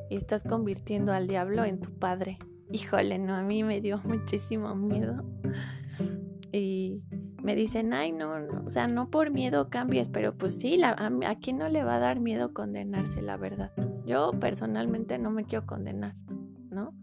[0.09, 2.39] Y estás convirtiendo al diablo en tu padre.
[2.73, 5.23] Híjole, no, a mí me dio muchísimo miedo.
[6.51, 7.03] Y
[7.43, 8.33] me dicen, ay, no,
[8.65, 11.97] o sea, no por miedo cambies, pero pues sí, a, a quién no le va
[11.97, 13.71] a dar miedo condenarse, la verdad.
[14.07, 16.15] Yo personalmente no me quiero condenar,
[16.71, 16.95] ¿no?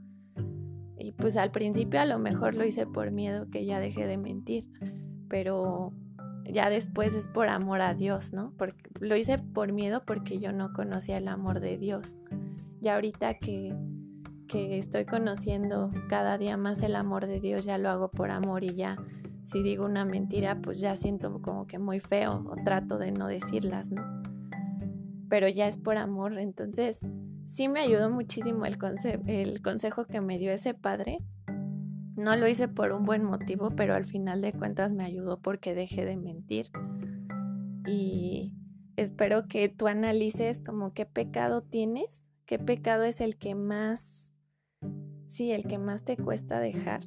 [0.97, 4.17] Y pues al principio a lo mejor lo hice por miedo que ya dejé de
[4.17, 4.67] mentir,
[5.29, 5.93] pero
[6.51, 8.53] ya después es por amor a Dios, ¿no?
[8.57, 12.17] Porque lo hice por miedo porque yo no conocía el amor de Dios.
[12.81, 13.75] Y ahorita que,
[14.47, 18.63] que estoy conociendo cada día más el amor de Dios, ya lo hago por amor
[18.63, 18.97] y ya
[19.45, 23.27] si digo una mentira, pues ya siento como que muy feo o trato de no
[23.27, 24.03] decirlas, ¿no?
[25.29, 27.05] Pero ya es por amor, entonces
[27.43, 28.77] sí me ayudó muchísimo el,
[29.27, 31.19] el consejo que me dio ese padre.
[32.15, 35.75] No lo hice por un buen motivo, pero al final de cuentas me ayudó porque
[35.75, 36.67] dejé de mentir.
[37.85, 38.53] Y
[38.95, 44.33] espero que tú analices como qué pecado tienes, qué pecado es el que más,
[45.25, 47.01] sí, el que más te cuesta dejar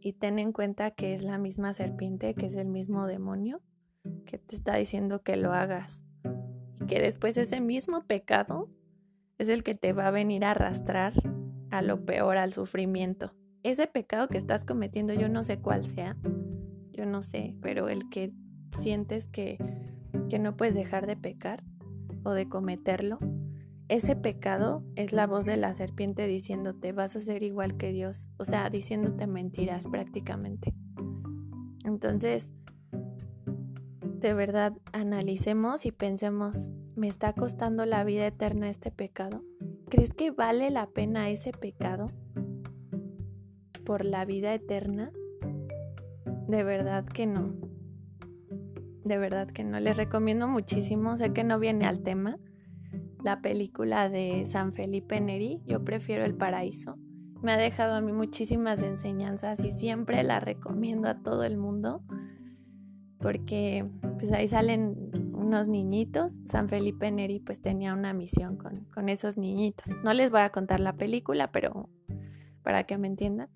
[0.00, 3.60] y ten en cuenta que es la misma serpiente, que es el mismo demonio,
[4.26, 6.04] que te está diciendo que lo hagas.
[6.80, 8.70] Y que después ese mismo pecado
[9.38, 11.12] es el que te va a venir a arrastrar
[11.70, 13.34] a lo peor, al sufrimiento.
[13.62, 16.16] Ese pecado que estás cometiendo, yo no sé cuál sea,
[16.92, 18.32] yo no sé, pero el que
[18.72, 19.58] sientes que,
[20.28, 21.62] que no puedes dejar de pecar
[22.22, 23.18] o de cometerlo,
[23.88, 28.28] ese pecado es la voz de la serpiente diciéndote vas a ser igual que Dios,
[28.36, 30.74] o sea, diciéndote mentiras prácticamente.
[31.84, 32.52] Entonces,
[34.02, 39.42] de verdad, analicemos y pensemos, ¿me está costando la vida eterna este pecado?
[39.88, 42.06] ¿Crees que vale la pena ese pecado
[43.88, 45.12] por la vida eterna?
[46.46, 47.54] De verdad que no.
[49.02, 49.80] De verdad que no.
[49.80, 51.16] Les recomiendo muchísimo.
[51.16, 52.38] Sé que no viene al tema,
[53.24, 56.98] la película de San Felipe Neri, Yo prefiero el paraíso.
[57.40, 62.02] Me ha dejado a mí muchísimas enseñanzas y siempre la recomiendo a todo el mundo
[63.20, 66.42] porque pues ahí salen unos niñitos.
[66.44, 69.94] San Felipe Neri pues tenía una misión con, con esos niñitos.
[70.04, 71.88] No les voy a contar la película, pero
[72.62, 73.48] para que me entiendan.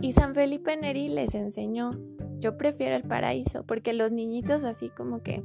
[0.00, 1.92] Y San Felipe Neri les enseñó,
[2.38, 5.42] yo prefiero el paraíso, porque los niñitos así como que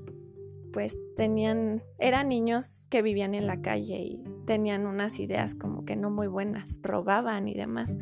[0.71, 5.95] pues tenían, eran niños que vivían en la calle y tenían unas ideas como que
[5.95, 7.97] no muy buenas, robaban y demás.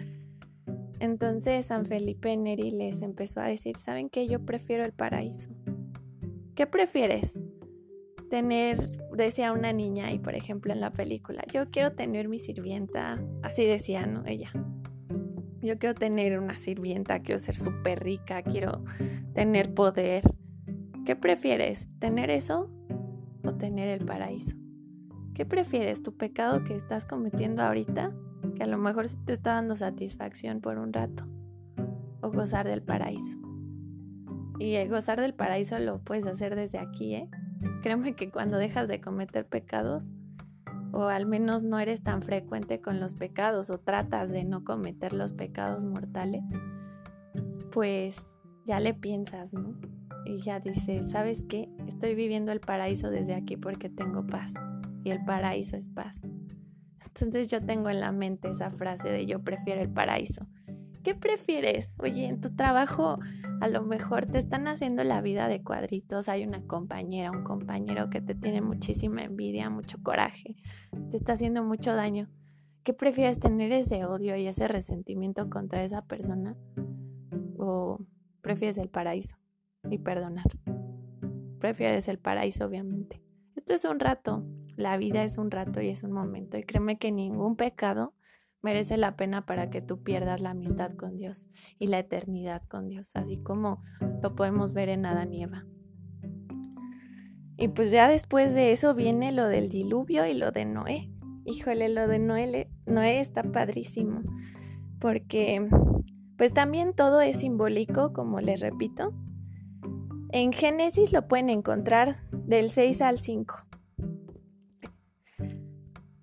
[0.99, 4.27] Entonces San Felipe Neri les empezó a decir, ¿saben qué?
[4.27, 5.51] Yo prefiero el paraíso.
[6.55, 7.39] ¿Qué prefieres?
[8.29, 8.77] Tener,
[9.15, 13.65] decía una niña y por ejemplo en la película, yo quiero tener mi sirvienta, así
[13.65, 14.23] decía, ¿no?
[14.25, 14.51] Ella.
[15.61, 18.83] Yo quiero tener una sirvienta, quiero ser súper rica, quiero
[19.33, 20.23] tener poder
[21.07, 21.87] ¿Qué prefieres?
[21.99, 22.69] ¿Tener eso
[23.45, 24.57] o tener el paraíso?
[25.33, 26.03] ¿Qué prefieres?
[26.03, 28.11] ¿Tu pecado que estás cometiendo ahorita?
[28.57, 31.25] Que a lo mejor te está dando satisfacción por un rato.
[32.19, 33.39] O gozar del paraíso.
[34.59, 37.29] Y el gozar del paraíso lo puedes hacer desde aquí, ¿eh?
[37.81, 40.11] Créeme que cuando dejas de cometer pecados,
[40.91, 45.13] o al menos no eres tan frecuente con los pecados o tratas de no cometer
[45.13, 46.43] los pecados mortales,
[47.71, 49.75] pues ya le piensas, ¿no?
[50.25, 51.69] Y ya dices, ¿sabes qué?
[51.87, 54.53] Estoy viviendo el paraíso desde aquí porque tengo paz
[55.03, 56.27] y el paraíso es paz.
[57.05, 60.45] Entonces yo tengo en la mente esa frase de yo prefiero el paraíso.
[61.03, 61.97] ¿Qué prefieres?
[62.01, 63.19] Oye, en tu trabajo
[63.59, 68.09] a lo mejor te están haciendo la vida de cuadritos, hay una compañera, un compañero
[68.09, 70.55] que te tiene muchísima envidia, mucho coraje,
[71.09, 72.29] te está haciendo mucho daño.
[72.83, 76.55] ¿Qué prefieres tener ese odio y ese resentimiento contra esa persona?
[77.57, 77.99] ¿O
[78.41, 79.35] prefieres el paraíso
[79.89, 80.45] y perdonar?
[81.59, 83.21] Prefieres el paraíso, obviamente.
[83.55, 84.45] Esto es un rato,
[84.77, 86.57] la vida es un rato y es un momento.
[86.57, 88.13] Y créeme que ningún pecado
[88.61, 92.87] merece la pena para que tú pierdas la amistad con Dios y la eternidad con
[92.89, 93.83] Dios, así como
[94.21, 95.65] lo podemos ver en Adán y Eva.
[97.57, 101.11] Y pues ya después de eso viene lo del diluvio y lo de Noé.
[101.43, 104.21] Híjole, lo de Noé, está padrísimo,
[104.99, 105.67] porque
[106.37, 109.13] pues también todo es simbólico, como les repito.
[110.31, 113.66] En Génesis lo pueden encontrar del 6 al 5.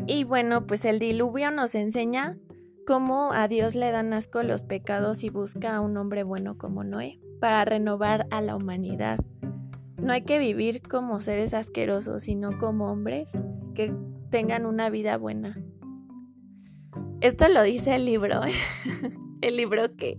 [0.07, 2.37] Y bueno, pues el diluvio nos enseña
[2.87, 6.85] cómo a Dios le dan asco los pecados y busca a un hombre bueno como
[6.85, 9.19] Noé para renovar a la humanidad.
[9.97, 13.41] No hay que vivir como seres asquerosos, sino como hombres
[13.75, 13.95] que
[14.31, 15.57] tengan una vida buena.
[17.23, 18.43] Esto lo dice el libro,
[19.41, 20.19] el libro que,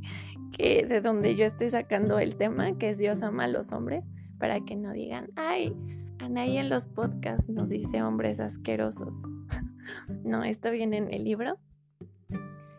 [0.57, 4.03] de donde yo estoy sacando el tema, que es Dios ama a los hombres,
[4.39, 5.75] para que no digan, ay,
[6.19, 9.31] Anaí en los podcasts nos dice hombres asquerosos.
[10.23, 11.57] no, esto viene en el libro.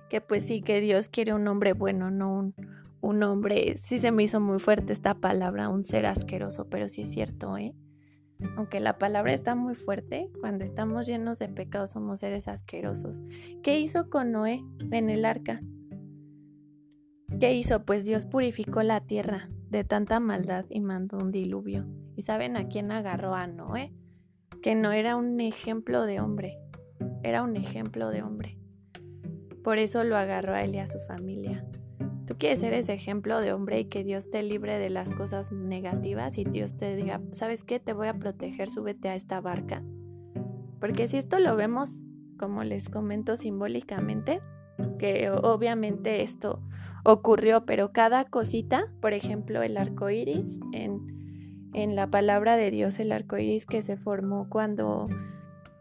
[0.08, 2.54] Que pues sí, que Dios quiere un hombre bueno, no un,
[3.00, 3.76] un hombre.
[3.78, 7.56] Sí se me hizo muy fuerte esta palabra, un ser asqueroso, pero sí es cierto,
[7.56, 7.74] ¿eh?
[8.56, 13.22] Aunque la palabra está muy fuerte, cuando estamos llenos de pecados somos seres asquerosos.
[13.62, 15.62] ¿Qué hizo con Noé en el arca?
[17.40, 17.84] ¿Qué hizo?
[17.84, 21.86] Pues Dios purificó la tierra de tanta maldad y mandó un diluvio.
[22.14, 23.92] ¿Y saben a quién agarró a Noé?
[24.62, 26.58] Que no era un ejemplo de hombre,
[27.22, 28.58] era un ejemplo de hombre.
[29.62, 31.64] Por eso lo agarró a él y a su familia.
[32.26, 35.52] Tú quieres ser ese ejemplo de hombre y que Dios te libre de las cosas
[35.52, 37.78] negativas y Dios te diga, ¿sabes qué?
[37.78, 39.82] Te voy a proteger, súbete a esta barca.
[40.80, 42.04] Porque si esto lo vemos,
[42.36, 44.40] como les comento simbólicamente,
[44.98, 46.62] que obviamente esto
[47.04, 52.98] ocurrió, pero cada cosita, por ejemplo, el arco iris, en, en la palabra de Dios,
[52.98, 55.08] el arco iris que se formó cuando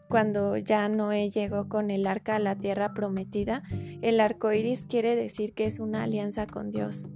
[0.09, 3.63] cuando ya Noé llegó con el arca a la tierra prometida,
[4.01, 7.11] el arco iris quiere decir que es una alianza con Dios,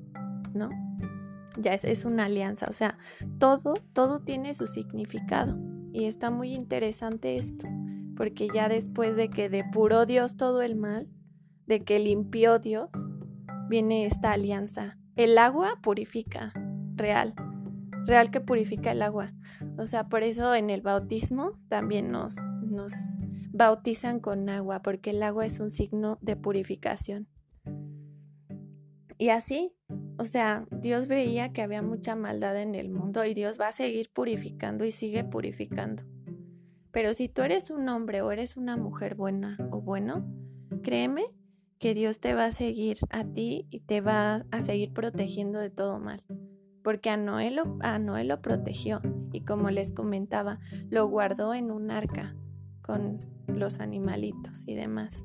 [0.54, 0.70] ¿no?
[1.58, 2.98] Ya es, es una alianza, o sea,
[3.38, 5.58] todo, todo tiene su significado.
[5.92, 7.68] Y está muy interesante esto,
[8.16, 11.08] porque ya después de que depuró Dios todo el mal,
[11.66, 12.90] de que limpió Dios,
[13.70, 14.98] viene esta alianza.
[15.16, 16.54] El agua purifica,
[16.96, 17.34] real,
[18.06, 19.34] real que purifica el agua.
[19.78, 22.38] O sea, por eso en el bautismo también nos,
[22.70, 23.20] nos
[23.52, 27.28] bautizan con agua, porque el agua es un signo de purificación.
[29.18, 29.76] Y así,
[30.18, 33.74] o sea, Dios veía que había mucha maldad en el mundo y Dios va a
[33.74, 36.04] seguir purificando y sigue purificando.
[36.92, 40.26] Pero si tú eres un hombre o eres una mujer buena o bueno,
[40.84, 41.26] créeme
[41.80, 45.70] que Dios te va a seguir a ti y te va a seguir protegiendo de
[45.70, 46.24] todo mal.
[46.82, 49.02] Porque a Noé, lo, a Noé lo protegió
[49.34, 52.36] y como les comentaba, lo guardó en un arca
[52.90, 55.24] con los animalitos y demás.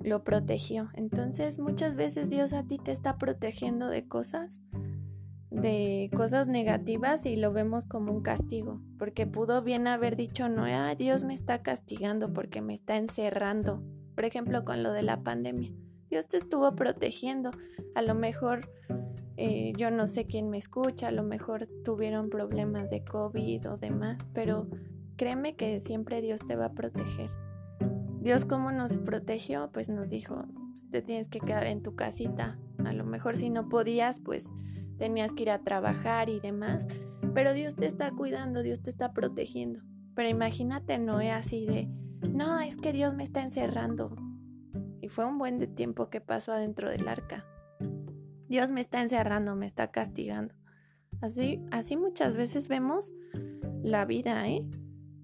[0.00, 0.88] Lo protegió.
[0.94, 4.62] Entonces muchas veces Dios a ti te está protegiendo de cosas,
[5.50, 10.64] de cosas negativas y lo vemos como un castigo, porque pudo bien haber dicho, no,
[10.64, 13.82] ah, Dios me está castigando porque me está encerrando.
[14.14, 15.70] Por ejemplo, con lo de la pandemia.
[16.08, 17.50] Dios te estuvo protegiendo.
[17.94, 18.70] A lo mejor
[19.36, 23.76] eh, yo no sé quién me escucha, a lo mejor tuvieron problemas de COVID o
[23.76, 24.66] demás, pero
[25.16, 27.30] créeme que siempre Dios te va a proteger.
[28.20, 30.46] Dios cómo nos protegió, pues nos dijo,
[30.90, 32.58] te tienes que quedar en tu casita.
[32.84, 34.52] A lo mejor si no podías, pues
[34.96, 36.88] tenías que ir a trabajar y demás.
[37.34, 39.82] Pero Dios te está cuidando, Dios te está protegiendo.
[40.14, 41.88] Pero imagínate Noé así de,
[42.30, 44.16] no, es que Dios me está encerrando.
[45.00, 47.44] Y fue un buen tiempo que pasó adentro del arca.
[48.48, 50.54] Dios me está encerrando, me está castigando.
[51.20, 53.14] Así, así muchas veces vemos
[53.82, 54.66] la vida, ¿eh?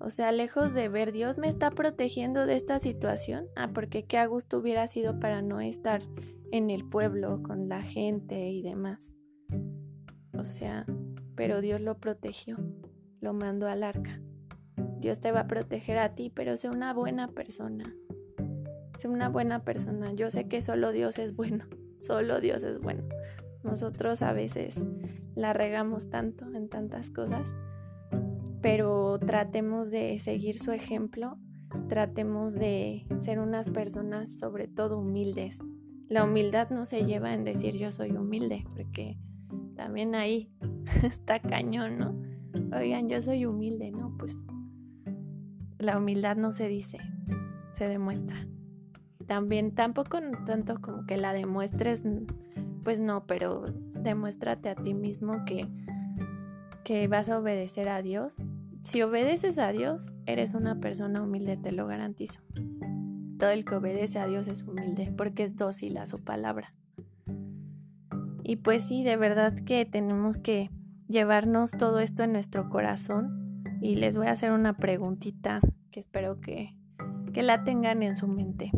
[0.01, 3.47] O sea, lejos de ver, Dios me está protegiendo de esta situación.
[3.55, 6.01] Ah, porque qué a gusto hubiera sido para no estar
[6.51, 9.15] en el pueblo con la gente y demás.
[10.33, 10.87] O sea,
[11.37, 12.57] pero Dios lo protegió,
[13.21, 14.21] lo mandó al arca.
[15.01, 17.95] Dios te va a proteger a ti, pero sé una buena persona.
[18.97, 20.13] Sé una buena persona.
[20.13, 21.67] Yo sé que solo Dios es bueno.
[22.01, 23.05] Solo Dios es bueno.
[23.63, 24.83] Nosotros a veces
[25.35, 27.55] la regamos tanto en tantas cosas,
[28.61, 31.39] pero tratemos de seguir su ejemplo,
[31.89, 35.65] tratemos de ser unas personas sobre todo humildes.
[36.09, 39.19] La humildad no se lleva en decir yo soy humilde, porque
[39.77, 40.51] también ahí
[41.03, 42.77] está cañón, ¿no?
[42.77, 44.17] Oigan, yo soy humilde, ¿no?
[44.19, 44.45] Pues
[45.79, 46.99] la humildad no se dice,
[47.73, 48.47] se demuestra.
[49.27, 52.05] También tampoco tanto como que la demuestres
[52.83, 55.67] pues no, pero demuéstrate a ti mismo que,
[56.85, 58.39] que vas a obedecer a Dios.
[58.83, 62.41] Si obedeces a Dios, eres una persona humilde, te lo garantizo.
[63.39, 66.71] Todo el que obedece a Dios es humilde porque es dócil a su palabra.
[68.43, 70.71] Y pues sí, de verdad que tenemos que
[71.09, 75.61] llevarnos todo esto en nuestro corazón y les voy a hacer una preguntita
[75.91, 76.75] que espero que,
[77.33, 78.71] que la tengan en su mente.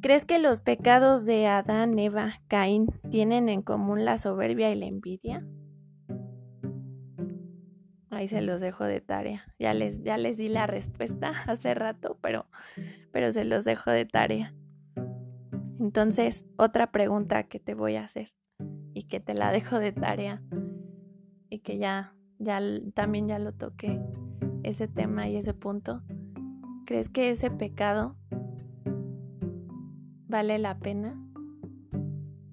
[0.00, 4.86] ¿Crees que los pecados de Adán, Eva, Caín tienen en común la soberbia y la
[4.86, 5.38] envidia?
[8.20, 9.46] Ahí se los dejo de tarea.
[9.58, 12.44] Ya les, ya les di la respuesta hace rato, pero,
[13.12, 14.54] pero se los dejo de tarea.
[15.78, 18.34] Entonces, otra pregunta que te voy a hacer
[18.92, 20.42] y que te la dejo de tarea
[21.48, 22.60] y que ya, ya
[22.92, 23.98] también ya lo toqué,
[24.64, 26.02] ese tema y ese punto.
[26.84, 28.18] ¿Crees que ese pecado
[30.28, 31.18] vale la pena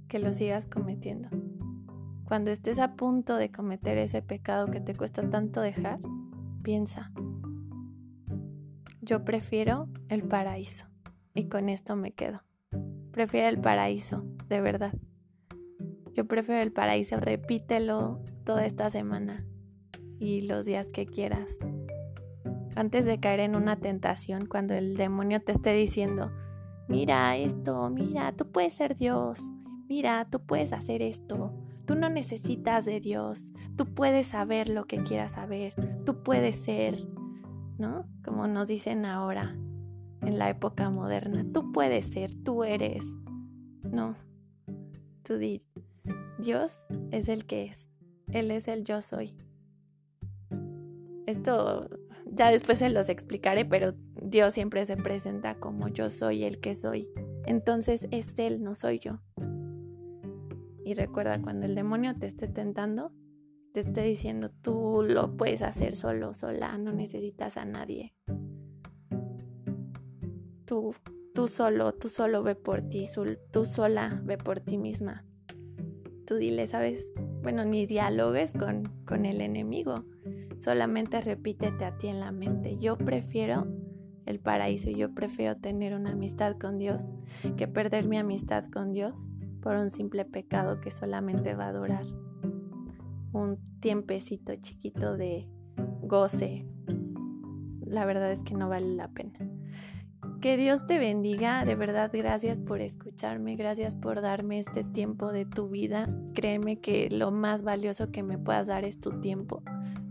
[0.08, 1.28] que lo sigas cometiendo.
[2.28, 6.00] Cuando estés a punto de cometer ese pecado que te cuesta tanto dejar,
[6.62, 7.14] piensa,
[9.02, 10.88] yo prefiero el paraíso.
[11.34, 12.44] Y con esto me quedo.
[13.12, 14.94] Prefiero el paraíso, de verdad.
[16.14, 19.46] Yo prefiero el paraíso, repítelo toda esta semana
[20.20, 21.58] y los días que quieras.
[22.76, 26.30] Antes de caer en una tentación, cuando el demonio te esté diciendo,
[26.90, 29.40] mira esto, mira, tú puedes ser Dios,
[29.88, 31.54] mira, tú puedes hacer esto,
[31.88, 35.74] tú no necesitas de Dios, tú puedes saber lo que quieras saber,
[36.06, 37.08] tú puedes ser,
[37.80, 38.06] ¿no?
[38.24, 39.56] Como nos dicen ahora
[40.22, 43.06] en la época moderna, tú puedes ser, tú eres,
[43.90, 44.18] no,
[45.24, 45.62] tú di,
[46.40, 47.90] Dios es el que es,
[48.28, 49.34] Él es el yo soy.
[51.26, 51.90] Esto
[52.26, 56.74] ya después se los explicaré, pero Dios siempre se presenta como yo soy el que
[56.74, 57.08] soy.
[57.46, 59.20] Entonces es Él, no soy yo.
[60.88, 63.12] Y recuerda, cuando el demonio te esté tentando,
[63.74, 68.14] te esté diciendo, tú lo puedes hacer solo, sola, no necesitas a nadie.
[70.64, 70.96] Tú,
[71.36, 73.06] tú solo, tú solo ve por ti,
[73.52, 75.26] tú sola ve por ti misma.
[76.26, 77.12] Tú dile, ¿sabes?
[77.44, 80.06] Bueno, ni dialogues con, con el enemigo
[80.58, 83.68] Solamente repítete a ti en la mente, yo prefiero
[84.26, 87.14] el paraíso yo prefiero tener una amistad con Dios
[87.58, 89.30] que perder mi amistad con Dios
[89.68, 92.06] por un simple pecado que solamente va a durar
[93.34, 95.50] un tiempecito chiquito de
[96.04, 96.66] goce.
[97.86, 99.38] La verdad es que no vale la pena.
[100.40, 105.44] Que Dios te bendiga, de verdad gracias por escucharme, gracias por darme este tiempo de
[105.44, 106.08] tu vida.
[106.34, 109.64] Créeme que lo más valioso que me puedas dar es tu tiempo,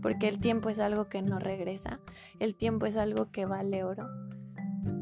[0.03, 1.99] porque el tiempo es algo que no regresa,
[2.39, 4.07] el tiempo es algo que vale oro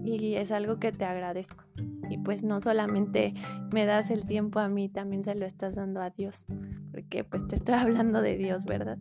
[0.06, 1.66] y es algo que te agradezco.
[2.10, 3.34] Y pues no solamente
[3.74, 6.46] me das el tiempo a mí, también se lo estás dando a Dios,
[6.92, 8.98] porque pues te estoy hablando de Dios, ¿verdad?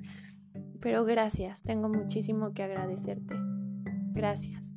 [0.81, 3.35] Pero gracias, tengo muchísimo que agradecerte.
[4.13, 4.75] Gracias.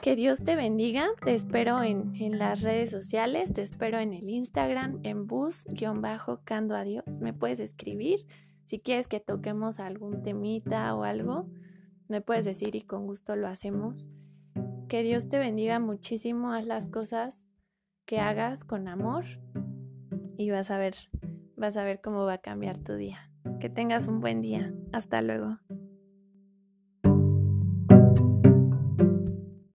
[0.00, 1.08] Que Dios te bendiga.
[1.24, 3.52] Te espero en, las redes sociales.
[3.52, 7.18] Te espero en el Instagram, en bus-cando a Dios.
[7.20, 8.24] Me puedes escribir.
[8.64, 11.48] Si quieres que toquemos algún temita o algo,
[12.08, 14.08] me puedes decir y con gusto lo hacemos.
[14.88, 16.52] Que Dios te bendiga muchísimo.
[16.52, 17.48] Haz las cosas
[18.04, 19.24] que hagas con amor
[20.36, 20.94] y vas a ver,
[21.56, 23.30] vas a ver cómo va a cambiar tu día.
[23.58, 24.72] Que tengas un buen día.
[24.92, 25.58] Hasta luego.